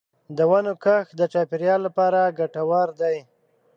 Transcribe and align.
د 0.37 0.39
ونو 0.49 0.73
کښت 0.83 1.11
د 1.19 1.21
چاپېریال 1.33 1.79
لپاره 1.87 2.33
ګټور 2.39 2.87
دی. 3.01 3.17